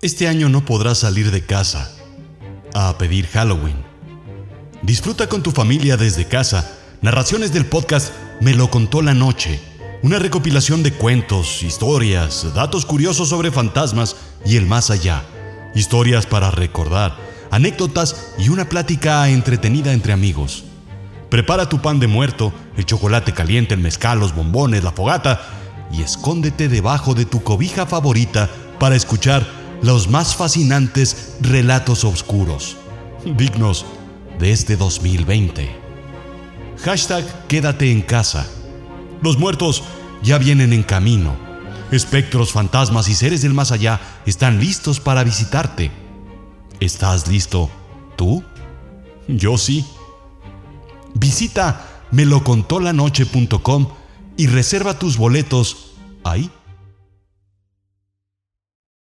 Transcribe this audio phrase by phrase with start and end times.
[0.00, 1.90] Este año no podrás salir de casa
[2.72, 3.82] a pedir Halloween.
[4.80, 6.70] Disfruta con tu familia desde casa
[7.02, 9.60] narraciones del podcast Me lo contó la noche,
[10.04, 14.14] una recopilación de cuentos, historias, datos curiosos sobre fantasmas
[14.46, 15.24] y el más allá,
[15.74, 17.16] historias para recordar,
[17.50, 20.62] anécdotas y una plática entretenida entre amigos.
[21.28, 25.40] Prepara tu pan de muerto, el chocolate caliente, el mezcal, los bombones, la fogata
[25.90, 32.76] y escóndete debajo de tu cobija favorita para escuchar los más fascinantes relatos oscuros,
[33.24, 33.86] dignos
[34.38, 35.68] de este 2020.
[36.84, 38.46] Hashtag quédate en casa.
[39.22, 39.82] Los muertos
[40.22, 41.36] ya vienen en camino.
[41.90, 45.90] Espectros, fantasmas y seres del más allá están listos para visitarte.
[46.80, 47.70] ¿Estás listo
[48.16, 48.44] tú?
[49.26, 49.84] Yo sí.
[51.14, 53.88] Visita melocontolanoche.com
[54.36, 56.50] y reserva tus boletos ahí